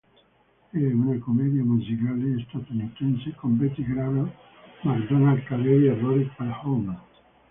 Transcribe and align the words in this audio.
È 0.71 0.77
una 0.77 1.19
commedia 1.19 1.61
musicale 1.63 2.43
statunitense 2.49 3.35
con 3.35 3.55
Betty 3.55 3.83
Grable, 3.83 4.33
Macdonald 4.81 5.43
Carey 5.43 5.85
e 5.89 5.93
Rory 5.99 6.27
Calhoun. 6.37 6.99